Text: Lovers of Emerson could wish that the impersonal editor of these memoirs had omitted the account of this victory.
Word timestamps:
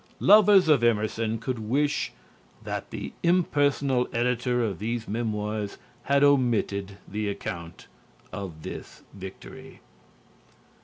Lovers 0.19 0.67
of 0.67 0.83
Emerson 0.83 1.37
could 1.37 1.59
wish 1.59 2.11
that 2.63 2.89
the 2.89 3.13
impersonal 3.21 4.07
editor 4.11 4.63
of 4.63 4.79
these 4.79 5.07
memoirs 5.07 5.77
had 6.05 6.23
omitted 6.23 6.97
the 7.07 7.29
account 7.29 7.85
of 8.33 8.63
this 8.63 9.03
victory. 9.13 9.79